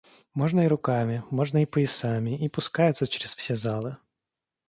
[0.33, 3.97] Можно и руками, можно и поясами, и пускаются чрез все залы.